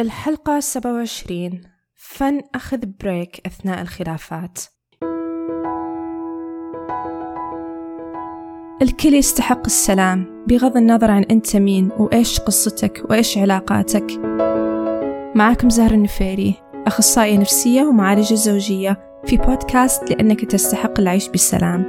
الحلقة 0.00 0.60
27 0.60 1.60
فن 1.94 2.40
أخذ 2.54 2.78
بريك 3.00 3.46
أثناء 3.46 3.82
الخلافات. 3.82 4.58
الكل 8.82 9.14
يستحق 9.14 9.64
السلام 9.66 10.44
بغض 10.48 10.76
النظر 10.76 11.10
عن 11.10 11.22
أنت 11.22 11.56
مين 11.56 11.90
وإيش 11.98 12.40
قصتك 12.40 13.02
وإيش 13.10 13.38
علاقاتك. 13.38 14.06
معكم 15.34 15.70
زهر 15.70 15.90
النفيري 15.90 16.54
أخصائية 16.86 17.38
نفسية 17.38 17.82
ومعالجة 17.82 18.34
زوجية 18.34 19.20
في 19.26 19.36
بودكاست 19.36 20.10
لأنك 20.10 20.44
تستحق 20.44 21.00
العيش 21.00 21.28
بسلام. 21.28 21.86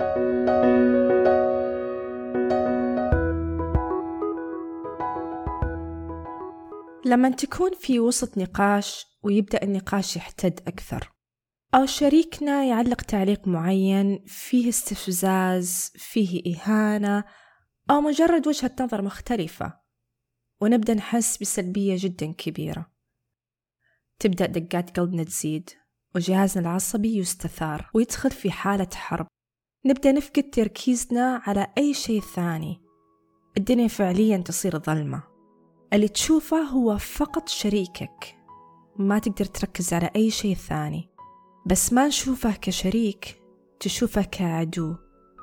لما 7.12 7.30
تكون 7.30 7.72
في 7.80 8.00
وسط 8.00 8.38
نقاش 8.38 9.06
ويبدأ 9.24 9.64
النقاش 9.64 10.16
يحتد 10.16 10.60
أكثر. 10.68 11.12
أو 11.76 11.86
شريكنا 11.86 12.64
يعلق 12.64 13.02
تعليق 13.02 13.48
معين 13.48 14.24
فيه 14.26 14.70
استفزاز 14.70 15.92
فيه 15.96 16.56
إهانة 16.56 17.24
أو 17.90 18.02
مجرد 18.02 18.48
وجهة 18.48 18.72
نظر 18.82 19.02
مختلفة. 19.02 19.74
ونبدأ 20.62 20.94
نحس 20.94 21.38
بسلبية 21.38 21.96
جدا 22.00 22.32
كبيرة. 22.32 22.92
تبدأ 24.20 24.46
دقات 24.46 25.00
قلبنا 25.00 25.24
تزيد 25.24 25.70
وجهازنا 26.16 26.62
العصبي 26.62 27.18
يستثار 27.18 27.90
ويدخل 27.94 28.32
في 28.32 28.52
حالة 28.52 28.90
حرب. 28.94 29.28
نبدأ 29.86 30.12
نفقد 30.12 30.50
تركيزنا 30.50 31.42
على 31.44 31.68
أي 31.78 31.94
شيء 31.94 32.22
ثاني. 32.22 32.82
الدنيا 33.58 33.88
فعليا 33.88 34.38
تصير 34.38 34.80
ظلمة. 34.80 35.31
اللي 35.94 36.08
تشوفه 36.08 36.58
هو 36.58 36.98
فقط 36.98 37.50
شريكك. 37.50 38.38
ما 38.96 39.20
تقدر 39.20 39.46
تركز 39.46 39.94
على 39.94 40.10
أي 40.16 40.32
شيء 40.32 40.56
ثاني. 40.56 41.10
بس 41.66 41.94
ما 41.94 42.08
نشوفه 42.08 42.56
كشريك 42.62 43.42
تشوفه 43.80 44.22
كعدو. 44.22 44.96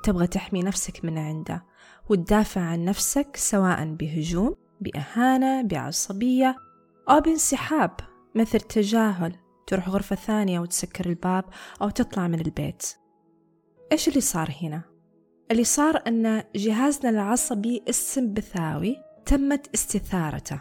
تبغى 0.03 0.27
تحمي 0.27 0.63
نفسك 0.63 1.05
من 1.05 1.17
عنده. 1.17 1.65
وتدافع 2.09 2.61
عن 2.61 2.85
نفسك 2.85 3.35
سواء 3.35 3.85
بهجوم 3.85 4.55
بإهانة 4.81 5.61
بعصبية 5.61 6.55
أو 7.09 7.19
بانسحاب. 7.19 7.91
مثل 8.35 8.59
تجاهل. 8.59 9.35
تروح 9.67 9.89
غرفة 9.89 10.15
ثانية 10.15 10.59
وتسكر 10.59 11.05
الباب 11.05 11.45
أو 11.81 11.89
تطلع 11.89 12.27
من 12.27 12.39
البيت. 12.39 12.83
إيش 13.91 14.07
اللي 14.07 14.21
صار 14.21 14.55
هنا؟ 14.61 14.81
اللي 15.51 15.63
صار 15.63 16.03
أن 16.07 16.43
جهازنا 16.55 17.09
العصبي 17.09 17.83
السمبثاوي 17.87 19.08
تمت 19.29 19.69
استثارته. 19.73 20.59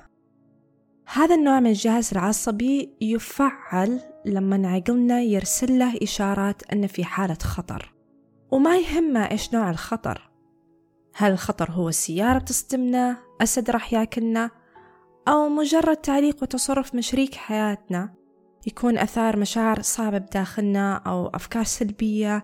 هذا 1.12 1.34
النوع 1.34 1.61
من 1.61 1.66
الجهاز 1.66 2.11
العصبي 2.12 2.97
يفعل 3.00 4.00
لما 4.25 4.69
عقلنا 4.69 5.20
يرسل 5.20 5.78
له 5.78 5.98
إشارات 6.02 6.62
أن 6.72 6.86
في 6.86 7.05
حالة 7.05 7.38
خطر. 7.42 7.94
وما 8.50 8.78
يهمه 8.78 9.30
إيش 9.30 9.55
نوع 9.55 9.70
الخطر. 9.70 10.30
هل 11.14 11.33
الخطر 11.33 11.70
هو 11.70 11.91
سيارة 11.91 12.38
بتصدمنا 12.38 13.16
أسد 13.41 13.70
راح 13.70 13.92
ياكلنا 13.92 14.50
أو 15.28 15.48
مجرد 15.48 15.97
تعليق 15.97 16.42
وتصرف 16.42 16.94
من 16.94 17.03
شريك 17.03 17.34
حياتنا. 17.34 18.14
يكون 18.66 18.98
أثار 18.98 19.36
مشاعر 19.36 19.82
صعبة 19.82 20.19
بداخلنا 20.19 20.97
أو 20.97 21.27
أفكار 21.27 21.64
سلبية. 21.64 22.42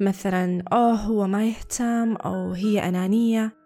مثلا 0.00 0.62
أوه 0.72 0.94
هو 0.94 1.26
ما 1.26 1.46
يهتم 1.46 2.16
أو 2.16 2.52
هي 2.52 2.88
أنانية 2.88 3.65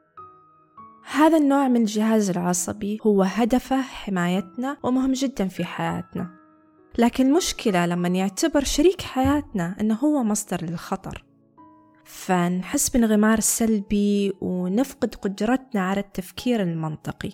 هذا 1.04 1.36
النوع 1.36 1.68
من 1.68 1.80
الجهاز 1.80 2.30
العصبي 2.30 2.98
هو 3.06 3.22
هدفه 3.22 3.80
حمايتنا 3.80 4.76
ومهم 4.82 5.12
جدا 5.12 5.48
في 5.48 5.64
حياتنا. 5.64 6.30
لكن 6.98 7.26
المشكلة 7.26 7.86
لما 7.86 8.08
يعتبر 8.08 8.64
شريك 8.64 9.02
حياتنا 9.02 9.76
أنه 9.80 9.94
هو 9.94 10.22
مصدر 10.22 10.64
للخطر. 10.64 11.24
فنحس 12.04 12.88
بانغمار 12.90 13.40
سلبي 13.40 14.32
ونفقد 14.40 15.14
قدرتنا 15.14 15.80
على 15.80 16.00
التفكير 16.00 16.62
المنطقي. 16.62 17.32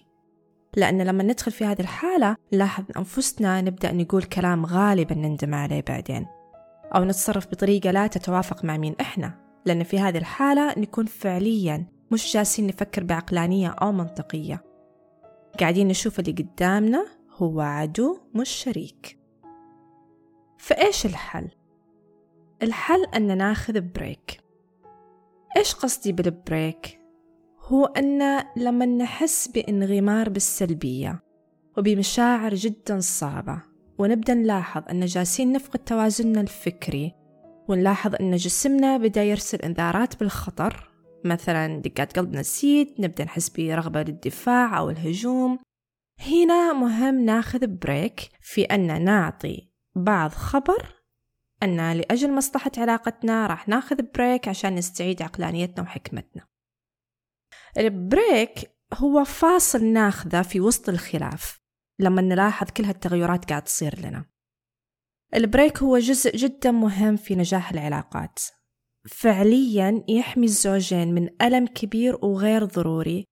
لأن 0.77 1.03
لما 1.03 1.23
ندخل 1.23 1.53
في 1.53 1.65
هذه 1.65 1.81
الحالة 1.81 2.37
نلاحظ 2.53 2.85
أنفسنا 2.97 3.61
نبدأ 3.61 3.93
نقول 3.93 4.23
كلام 4.23 4.67
غالبا 4.67 5.15
نندم 5.15 5.55
عليه 5.55 5.85
بعدين. 5.89 6.27
أو 6.95 7.05
نتصرف 7.05 7.47
بطريقة 7.47 7.91
لا 7.91 8.07
تتوافق 8.07 8.65
مع 8.65 8.77
مين 8.77 8.95
إحنا. 9.01 9.47
لأن 9.67 9.85
في 9.85 9.99
هذه 9.99 10.19
الحالة 10.19 10.79
نكون 10.79 11.07
فعليا 11.07 11.96
مش 12.11 12.33
جالسين 12.35 12.67
نفكر 12.67 13.05
بعقلانية 13.05 13.69
أو 13.69 13.93
منطقية 13.93 14.65
قاعدين 15.61 15.89
نشوف 15.89 16.21
اللي 16.21 16.33
قدامنا 16.33 17.07
هو 17.31 17.61
عدو 17.61 18.19
مش 18.35 18.49
شريك 18.49 19.19
فإيش 20.59 21.07
الحل؟ 21.07 21.49
الحل 22.63 23.05
أن 23.05 23.39
ناخذ 23.39 23.81
break 23.81 24.41
إيش 25.57 25.75
قصدي 25.75 26.13
بال 26.13 26.35
break؟ 26.35 27.01
هو 27.61 27.85
أن 27.85 28.45
لما 28.57 28.87
نحس 28.87 29.49
بانغمار 29.49 30.29
بالسلبية 30.29 31.23
وبمشاعر 31.79 32.55
جدا 32.55 33.01
صعبة 33.01 33.63
ونبدأ 33.99 34.35
نلاحظ 34.35 34.83
أن 34.91 35.07
جالسين 35.07 35.53
نفقد 35.53 35.79
توازننا 35.79 36.41
الفكري 36.41 37.15
ونلاحظ 37.69 38.15
أن 38.21 38.37
جسمنا 38.37 38.97
بدأ 38.97 39.23
يرسل 39.25 39.59
إنذارات 39.59 40.21
بالخطر 40.21 40.91
مثلا 41.25 41.81
دقات 41.81 42.19
قلبنا 42.19 42.43
تزيد 42.43 42.95
نبدأ 42.99 43.25
نحس 43.25 43.49
برغبة 43.49 44.03
للدفاع 44.03 44.79
أو 44.79 44.91
الهجوم. 44.91 45.59
هنا 46.21 46.73
مهم 46.73 47.25
ناخذ 47.25 47.67
break 47.67 48.31
في 48.41 48.65
أن 48.65 49.05
نعطي 49.05 49.71
بعض 49.97 50.31
خبر 50.31 50.97
أن 51.63 51.93
لأجل 51.93 52.33
مصلحة 52.33 52.71
علاقتنا 52.79 53.47
راح 53.47 53.69
ناخذ 53.69 54.03
break 54.15 54.49
عشان 54.49 54.75
نستعيد 54.75 55.23
عقلانيتنا 55.23 55.83
وحكمتنا. 55.83 56.47
ال 57.79 57.94
break 57.94 58.71
هو 58.95 59.25
فاصل 59.25 59.85
ناخذه 59.85 60.43
في 60.43 60.61
وسط 60.61 60.89
الخلاف 60.89 61.61
لما 61.99 62.23
نلاحظ 62.23 62.71
كل 62.71 62.85
هالتغيرات 62.85 63.45
قاعد 63.45 63.63
تصير 63.63 64.01
لنا. 64.01 64.25
ال 65.35 65.43
break 65.43 65.83
هو 65.83 65.99
جزء 65.99 66.37
جدا 66.37 66.71
مهم 66.71 67.17
في 67.17 67.35
نجاح 67.35 67.71
العلاقات. 67.71 68.39
فعليا 69.09 70.05
يحمي 70.09 70.47
الزوجين 70.47 71.15
من 71.15 71.29
ألم 71.43 71.67
كبير 71.67 72.19
وغير 72.23 72.65
ضروري 72.65 73.25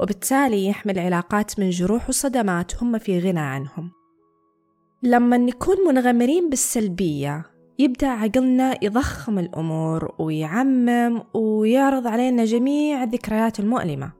وبالتالي 0.00 0.66
يحمي 0.66 0.92
العلاقات 0.92 1.58
من 1.58 1.70
جروح 1.70 2.08
وصدمات 2.08 2.82
هم 2.82 2.98
في 2.98 3.18
غنى 3.18 3.40
عنهم. 3.40 3.90
لما 5.02 5.36
نكون 5.36 5.76
منغمرين 5.88 6.50
بالسلبية 6.50 7.44
يبدأ 7.78 8.06
عقلنا 8.06 8.84
يضخم 8.84 9.38
الأمور 9.38 10.14
ويعمم 10.18 11.22
ويعرض 11.34 12.06
علينا 12.06 12.44
جميع 12.44 13.02
الذكريات 13.02 13.60
المؤلمة. 13.60 14.12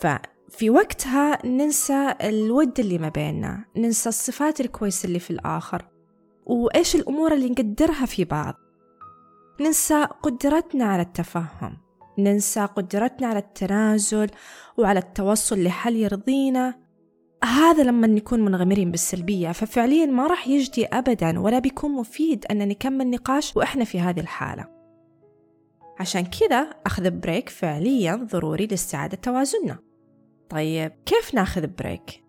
ففي 0.00 0.70
وقتها 0.70 1.46
ننسى 1.46 2.14
الود 2.22 2.80
اللي 2.80 2.98
ما 2.98 3.08
بيننا 3.08 3.64
ننسى 3.76 4.08
الصفات 4.08 4.60
الكويسة 4.60 5.06
اللي 5.06 5.18
في 5.18 5.30
الآخر 5.30 5.88
وإيش 6.46 6.96
الأمور 6.96 7.34
اللي 7.34 7.48
نقدرها 7.50 8.06
في 8.06 8.24
بعض. 8.24 8.61
ننسى 9.60 10.04
قدرتنا 10.22 10.84
على 10.84 11.02
التفهم 11.02 11.76
ننسى 12.18 12.60
قدرتنا 12.60 13.26
على 13.26 13.38
التنازل 13.38 14.30
وعلى 14.78 14.98
التوصل 14.98 15.62
لحل 15.62 15.96
يرضينا. 15.96 16.74
هذا 17.44 17.82
لما 17.82 18.06
نكون 18.06 18.40
منغمرين 18.44 18.90
بالسلبية 18.90 19.52
ففعليا 19.52 20.06
ما 20.06 20.26
راح 20.26 20.48
يجدي 20.48 20.86
أبدا 20.86 21.40
ولا 21.40 21.58
بيكون 21.58 21.90
مفيد 21.90 22.44
أن 22.50 22.68
نكمل 22.68 23.10
نقاش 23.10 23.56
وإحنا 23.56 23.84
في 23.84 24.00
هذه 24.00 24.20
الحالة. 24.20 24.68
عشان 26.00 26.24
كذا 26.24 26.60
أخذ 26.86 27.10
break 27.10 27.48
فعليا 27.48 28.14
ضروري 28.32 28.66
لاستعادة 28.66 29.16
توازننا. 29.16 29.78
طيب 30.50 30.92
كيف 31.06 31.34
ناخذ 31.34 31.66
break؟ 31.66 32.24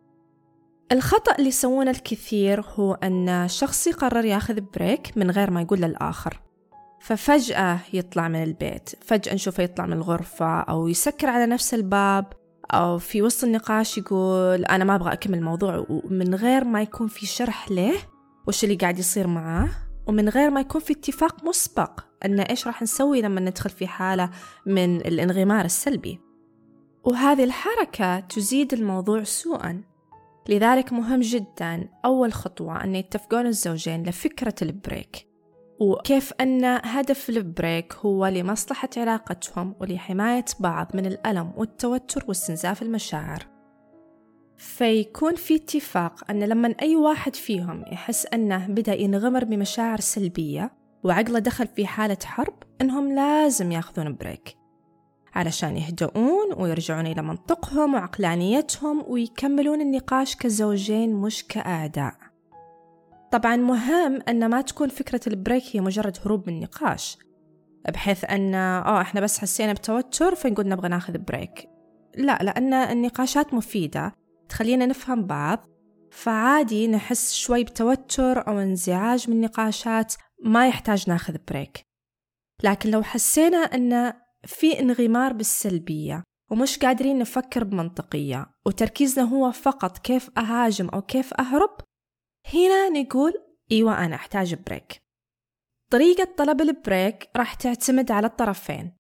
الخطأ 0.92 1.36
اللي 1.36 1.48
يسوونه 1.48 1.92
الكثير 1.92 2.62
هو 2.62 2.94
أن 2.94 3.48
شخص 3.48 3.88
يقرر 3.88 4.26
ياخذ 4.26 4.62
break 4.62 5.18
من 5.18 5.31
غير 5.31 5.52
ما 5.52 5.62
يقول 5.62 5.81
للآخر. 5.81 6.40
ففجأة 7.04 7.80
يطلع 7.94 8.28
من 8.28 8.44
البيت. 8.44 8.90
فجأة 9.02 9.34
نشوفه 9.34 9.64
يطلع 9.64 9.86
من 9.86 9.94
الغرفة 9.94 10.60
أو 10.60 10.88
يسكر 10.88 11.30
على 11.30 11.46
نفس 11.46 11.74
الباب 11.74 12.26
أو 12.74 12.98
في 12.98 13.22
وسط 13.22 13.44
النقاش 13.44 13.98
يقول 13.98 14.66
أنا 14.66 14.84
ما 14.84 14.96
أبغى 14.96 15.14
أكمل 15.14 15.38
الموضوع 15.38 15.86
ومن 15.90 16.36
غير 16.36 16.64
ما 16.64 16.82
يكون 16.82 17.08
في 17.08 17.26
شرح 17.26 17.72
له 17.72 17.94
وش 18.48 18.64
اللي 18.64 18.76
قاعد 18.76 19.00
يصير 19.00 19.28
معاه 19.28 19.70
ومن 20.08 20.30
غير 20.30 20.50
ما 20.50 20.62
يكون 20.62 20.82
في 20.82 20.94
اتفاق 20.94 21.44
مسبق 21.44 22.00
أن 22.26 22.40
إيش 22.40 22.68
راح 22.68 22.82
نسوي 22.82 23.22
لما 23.22 23.42
ندخل 23.42 23.70
في 23.70 23.88
حالة 23.88 24.30
من 24.66 24.96
الانغمار 24.96 25.66
السلبي. 25.66 26.20
وهذه 27.04 27.44
الحركة 27.44 28.20
تزيد 28.20 28.74
الموضوع 28.74 29.24
سوءا. 29.24 29.82
لذلك 30.50 30.94
مهم 30.94 31.20
جدا 31.20 31.90
أول 32.06 32.34
خطوة 32.34 32.84
أن 32.84 32.96
يتفقون 32.96 33.48
الزوجين 33.48 34.04
لفكرة 34.04 34.56
ال 34.62 34.72
break. 34.72 35.32
وكيف 35.80 36.34
أن 36.42 36.66
هدف 36.66 37.30
ال 37.30 37.40
break 37.40 37.94
هو 37.94 38.25
لمصلحة 38.28 38.90
علاقتهم 38.98 39.75
ولحماية 39.80 40.46
بعض 40.60 40.88
من 40.94 41.06
الألم 41.06 41.52
والتوتر 41.58 42.24
واستنزاف 42.28 42.81
المشاعر. 42.81 43.48
فيكون 44.58 45.36
في 45.36 45.56
اتفاق 45.56 46.31
أن 46.31 46.44
لما 46.44 46.75
أي 46.81 46.96
واحد 46.96 47.36
فيهم 47.36 47.86
يحس 47.92 48.25
أنه 48.25 48.68
بدأ 48.68 48.94
ينغمر 48.94 49.44
بمشاعر 49.44 50.00
سلبية 50.00 50.72
وعقله 51.04 51.40
دخل 51.40 51.68
في 51.68 51.88
حالة 51.88 52.18
حرب 52.24 52.54
أنهم 52.81 53.16
لازم 53.16 53.72
ياخذون 53.72 54.16
break 54.16 54.57
علشان 55.36 55.78
يهدؤون 55.78 56.54
ويرجعون 56.58 57.08
إلى 57.08 57.22
منطقهم 57.22 57.94
وعقلانيتهم 57.94 59.04
ويكملون 59.08 59.81
النقاش 59.81 60.36
كزوجين 60.36 61.14
مش 61.14 61.48
كأعداء. 61.48 62.32
طبعا 63.33 63.56
مهم 63.56 64.19
أن 64.30 64.50
ما 64.50 64.62
تكون 64.62 64.89
فكرة 64.89 65.21
ال 65.28 65.34
break 65.34 65.63
هي 65.74 65.81
مجرد 65.81 66.18
هروب 66.25 66.50
من 66.50 66.56
النقاش 66.56 67.18
بحيث 67.89 68.25
أن 68.25 68.56
أوه 68.56 69.01
إحنا 69.01 69.21
بس 69.21 69.39
حسينا 69.39 69.74
بتوتر 69.74 70.35
فنقول 70.35 70.68
نبغى 70.68 70.89
ناخذ 70.89 71.18
break. 71.18 71.69
لا 72.15 72.39
لأن 72.44 72.74
النقاشات 72.74 73.53
مفيدة 73.53 74.15
تخلينا 74.50 74.85
نفهم 74.85 75.25
بعض 75.25 75.65
فعادي 76.12 76.88
نحس 76.88 77.33
شوي 77.33 77.63
بتوتر 77.63 78.47
أو 78.47 78.59
انزعاج 78.59 79.30
من 79.30 79.35
النقاشات 79.35 80.13
ما 80.44 80.68
يحتاج 80.68 81.09
ناخذ 81.09 81.35
break. 81.48 81.81
لكن 82.63 82.91
لو 82.91 83.03
حسينا 83.03 83.57
أن 83.57 84.13
في 84.45 84.80
انغمار 84.80 85.33
بالسلبية 85.33 86.24
ومش 86.51 86.77
قادرين 86.77 87.19
نفكر 87.19 87.63
بمنطقية 87.63 88.45
وتركيزنا 88.65 89.25
هو 89.25 89.51
فقط 89.51 89.97
كيف 89.97 90.30
أهاجم 90.38 90.89
أو 90.89 91.01
كيف 91.01 91.33
أهرب 91.33 91.77
هنا 92.54 92.90
نقول 92.90 93.34
إيوة 93.72 94.06
أنا 94.06 94.16
أحتاج 94.16 94.54
break 94.54 95.01
طريقة 95.92 96.28
طلب 96.38 96.62
ال 96.62 96.73
break 96.73 97.30
راح 97.36 97.54
تعتمد 97.54 98.12
على 98.12 98.28
الطرفين. 98.28 98.98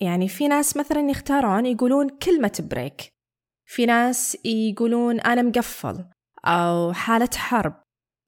يعني 0.00 0.28
في 0.28 0.48
ناس 0.48 0.76
مثلا 0.76 1.10
يختارون 1.10 1.66
يقولون 1.66 2.08
كلمة 2.08 2.64
break 2.70 3.12
في 3.66 3.86
ناس 3.86 4.38
يقولون 4.44 5.20
أنا 5.20 5.42
مقفل 5.42 6.04
أو 6.44 6.92
حالة 6.92 7.30
حرب. 7.36 7.82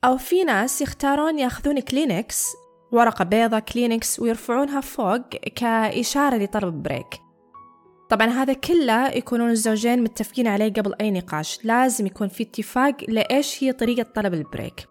أو 0.05 0.17
في 0.17 0.45
ناس 0.45 0.83
يختارون 0.83 1.39
يأخذون 1.39 1.81
كلينكس 1.81 2.47
ورقة 2.93 3.25
بيضة 3.25 3.59
كلينكس 3.59 4.21
ويرفعونها 4.21 4.81
فوق 4.81 5.29
كإشارة 5.29 6.37
لطلب 6.37 6.83
break 6.83 7.28
طبعا 8.09 8.27
هذا 8.27 8.53
كله 8.53 9.09
يكونون 9.09 9.51
الزوجين 9.51 10.03
متفقين 10.03 10.47
عليه 10.47 10.73
قبل 10.73 10.95
أي 11.01 11.11
نقاش. 11.11 11.65
لازم 11.65 12.07
يكون 12.07 12.29
في 12.29 12.43
اتفاق 12.43 12.97
لإيش 13.09 13.65
هي 13.65 13.73
طريقة 13.73 14.03
طلب 14.15 14.35
ال 14.35 14.42
break. 14.42 14.89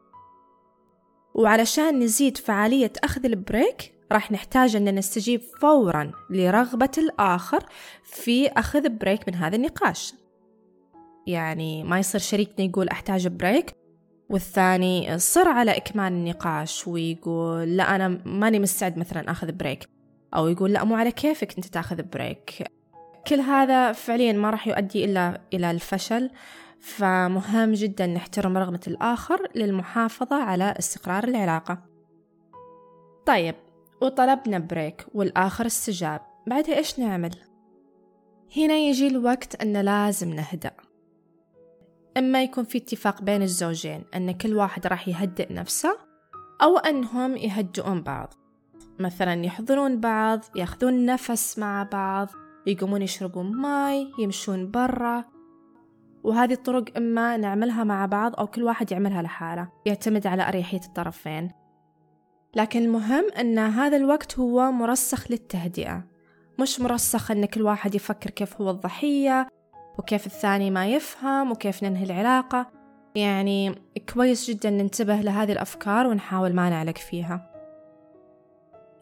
وعلشان 1.36 2.00
نزيد 2.00 2.38
فعالية 2.38 2.92
أخذ 3.04 3.26
ال 3.26 3.37
break 3.37 3.94
راح 4.12 4.32
نحتاج 4.32 4.76
أن 4.76 4.96
نستجيب 4.96 5.42
فورا 5.62 6.12
لرغبة 6.30 6.92
الآخر 6.98 7.66
في 8.04 8.48
أخذ 8.48 8.90
break 8.90 9.28
من 9.28 9.36
هذا 9.36 9.56
النقاش. 9.56 10.14
يعني 11.28 11.84
ما 11.84 12.00
يصير 12.00 12.22
شريكنا 12.22 12.66
يقول 12.66 12.90
أحتاج 12.90 13.28
break 13.28 13.72
والثاني 14.30 15.08
يصر 15.08 15.48
على 15.48 15.78
إكمال 15.78 16.14
النقاش 16.14 16.88
ويقول 16.88 17.78
لا 17.78 17.96
أنا 17.96 18.08
ماني 18.26 18.60
مستعد 18.60 18.98
مثلا 18.98 19.32
أخذ 19.32 19.52
break. 19.52 19.90
أو 20.36 20.48
يقول 20.48 20.74
لا 20.74 20.84
مو 20.84 20.96
على 20.96 21.12
كيفك 21.12 21.56
أنت 21.58 21.66
تأخذ 21.66 22.04
break. 22.04 22.77
كل 23.28 23.40
هذا 23.40 23.92
فعليا 23.92 24.34
ما 24.34 24.50
راح 24.50 24.68
يؤدي 24.68 25.06
إلا 25.06 25.42
إلى 25.54 25.72
الفشل. 25.72 26.30
فمهم 26.80 27.74
جدا 27.74 28.08
نحترم 28.08 28.58
رغبة 28.58 28.80
الآخر 28.88 29.48
للمحافظة 29.56 30.36
على 30.44 30.76
استقرار 30.80 31.24
العلاقة. 31.24 31.78
طيب 33.26 33.56
وطلبنا 34.02 34.60
break 34.60 35.06
والآخر 35.14 35.66
استجاب. 35.66 36.22
بعدها 36.48 36.78
إيش 36.78 37.00
نعمل؟ 37.00 37.36
هنا 38.58 38.74
يجي 38.74 39.08
الوقت 39.08 39.62
أن 39.62 39.82
لازم 39.82 40.34
نهدأ. 40.34 40.72
إما 42.18 42.44
يكون 42.44 42.64
في 42.64 42.78
اتفاق 42.78 43.22
بين 43.22 43.42
الزوجين 43.42 44.04
أن 44.16 44.32
كل 44.32 44.56
واحد 44.56 44.88
راح 44.88 45.08
يهدئ 45.08 45.54
نفسه 45.54 45.98
أو 46.62 46.78
أنهم 46.78 47.38
يهدئون 47.38 48.02
بعض. 48.02 48.34
مثلا 49.00 49.46
يحضرون 49.46 50.00
بعض 50.00 50.40
يأخذون 50.56 51.06
نفس 51.06 51.60
مع 51.60 51.84
بعض. 51.84 52.30
يقومون 52.68 53.02
يشربون 53.02 53.56
ماي 53.56 54.12
يمشون 54.20 54.72
برا. 54.72 55.26
وهذه 56.24 56.54
الطرق 56.54 56.98
إما 56.98 57.38
نعملها 57.38 57.84
مع 57.84 58.06
بعض 58.06 58.36
أو 58.36 58.48
كل 58.48 58.64
واحد 58.64 58.92
يعملها 58.92 59.22
لحاله 59.22 59.70
يعتمد 59.86 60.28
على 60.28 60.48
أريحية 60.48 60.82
الطرفين. 60.86 61.52
لكن 62.56 62.84
المهم 62.84 63.32
أن 63.40 63.60
هذا 63.60 63.98
الوقت 63.98 64.40
هو 64.40 64.72
مرسخ 64.72 65.32
للتهدئة. 65.32 66.04
مش 66.60 66.82
مرسخ 66.82 67.32
أن 67.32 67.46
كل 67.46 67.62
واحد 67.62 67.96
يفكر 67.96 68.30
كيف 68.30 68.62
هو 68.62 68.70
الضحية 68.70 69.48
وكيف 70.00 70.26
الثاني 70.26 70.72
ما 70.72 70.88
يفهم 70.88 71.52
وكيف 71.52 71.84
ننهي 71.84 72.04
العلاقة. 72.04 72.72
يعني 73.16 73.76
كويس 74.14 74.50
جدا 74.50 74.70
ننتبه 74.70 75.16
لهذه 75.16 75.52
الأفكار 75.52 76.08
ونحاول 76.08 76.54
ما 76.54 76.70
نعلق 76.70 76.98
فيها. 76.98 77.52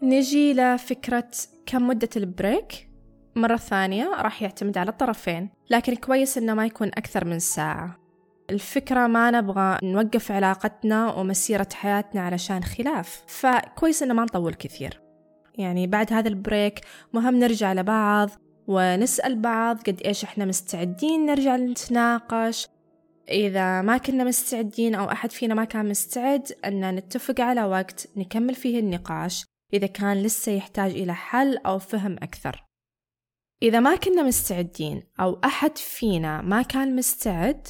نجي 0.02 0.54
لفكرة 0.54 1.32
كم 1.66 1.88
مدة 1.88 2.10
البريك؟ 2.18 2.95
مرة 3.36 3.56
ثانية 3.56 4.22
راح 4.22 4.42
يعتمد 4.42 4.78
على 4.78 4.90
الطرفين 4.90 5.50
لكن 5.70 5.96
كويس 5.96 6.38
إنه 6.38 6.54
ما 6.54 6.66
يكون 6.66 6.88
أكثر 6.88 7.26
من 7.26 7.40
ساعة. 7.40 8.00
الفكرة 8.50 9.08
ما 9.08 9.32
نبغى 9.32 9.78
نوقف 9.84 10.32
علاقتنا 10.32 11.14
ومسيرة 11.14 11.68
حياتنا 11.74 12.22
علشان 12.22 12.64
خلاف 12.64 13.24
فكويس 13.28 14.04
إنه 14.04 14.14
ما 14.14 14.24
نطول 14.24 14.54
كثير. 14.54 15.02
يعني 15.58 15.88
بعد 15.88 16.14
هذا 16.14 16.28
البريك 16.28 16.82
مهم 17.14 17.36
نرجع 17.40 17.74
لبعض 17.74 18.30
ونسأل 18.68 19.42
بعض 19.42 19.78
قد 19.78 20.02
إيش 20.06 20.24
إحنا 20.24 20.46
مستعدين 20.46 21.26
نرجع 21.26 21.56
نتناقش. 21.56 22.68
إذا 23.30 23.82
ما 23.82 23.98
كنا 23.98 24.24
مستعدين 24.24 24.96
أو 24.96 25.12
أحد 25.12 25.32
فينا 25.32 25.54
ما 25.54 25.64
كان 25.64 25.90
مستعد 25.90 26.52
أن 26.66 26.96
نتفق 26.96 27.42
على 27.42 27.64
وقت 27.64 28.08
نكمل 28.16 28.56
فيه 28.56 28.80
النقاش 28.80 29.46
إذا 29.74 29.88
كان 29.88 30.18
لسه 30.18 30.52
يحتاج 30.52 30.92
إلى 30.92 31.14
حل 31.14 31.58
أو 31.58 31.80
فهم 31.80 32.14
أكثر. 32.14 32.65
إذا 33.64 33.80
ما 33.80 33.96
كنا 33.96 34.24
مستعدين 34.24 35.04
أو 35.20 35.40
أحد 35.46 35.78
فينا 35.78 36.42
ما 36.42 36.62
كان 36.62 36.96
مستعد 36.96 37.68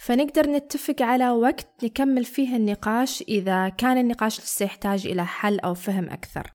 فنقدر 0.00 0.50
نتفق 0.50 1.02
على 1.02 1.30
وقت 1.30 1.84
نكمل 1.84 2.24
فيه 2.24 2.56
النقاش 2.56 3.22
إذا 3.22 3.68
كان 3.68 3.98
النقاش 3.98 4.40
لسه 4.40 4.64
يحتاج 4.64 5.06
إلى 5.06 5.26
حل 5.26 5.60
أو 5.60 5.74
فهم 5.74 6.10
أكثر. 6.10 6.52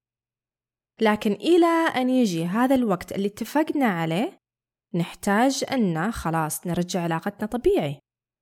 لكن 1.01 1.31
إلى 1.31 1.65
أن 1.95 2.09
يجي 2.09 2.45
هذا 2.45 2.75
الوقت 2.75 3.11
اللي 3.11 3.27
اتفقنا 3.27 3.85
عليه 3.85 4.39
نحتاج 4.95 5.63
أن 5.71 6.11
خلاص 6.11 6.67
نرجع 6.67 7.01
علاقتنا 7.01 7.47
طبيعي. 7.47 7.99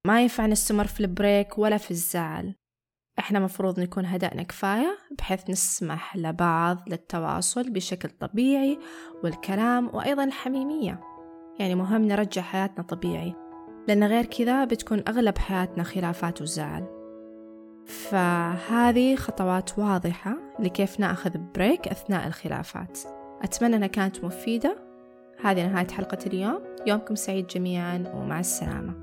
ما 0.07 0.21
ينفع 0.21 0.45
نستمر 0.45 0.87
في 0.87 0.99
البريك 0.99 1.57
ولا 1.57 1.77
في 1.77 1.91
الزعل. 1.91 2.55
إحنا 3.19 3.39
مفروض 3.39 3.79
نكون 3.79 4.05
هدأنا 4.05 4.43
كفاية 4.43 4.97
بحيث 5.17 5.49
نسمح 5.49 6.17
لبعض 6.17 6.77
للتواصل 6.87 7.69
بشكل 7.69 8.09
طبيعي 8.09 8.79
والكلام 9.23 9.89
وأيضا 9.93 10.23
الحميمية. 10.23 10.99
يعني 11.59 11.75
مهم 11.75 12.01
نرجع 12.01 12.41
حياتنا 12.41 12.83
طبيعي 12.83 13.35
لأن 13.87 14.03
غير 14.03 14.25
كذا 14.25 14.65
بتكون 14.65 15.03
أغلب 15.07 15.37
حياتنا 15.37 15.83
خلافات 15.83 16.41
وزعل. 16.41 16.85
فهذه 17.85 19.15
خطوات 19.15 19.79
واضحة 19.79 20.35
لكيف 20.59 20.99
نأخذ 20.99 21.37
بريك 21.55 21.87
أثناء 21.87 22.27
الخلافات. 22.27 22.99
أتمنى 23.41 23.75
أنها 23.75 23.87
كانت 23.87 24.23
مفيدة. 24.23 24.77
هذه 25.43 25.67
نهاية 25.67 25.87
حلقة 25.87 26.17
اليوم. 26.25 26.59
يومكم 26.87 27.15
سعيد 27.15 27.47
جميعا 27.47 28.03
ومع 28.15 28.39
السلامة. 28.39 29.02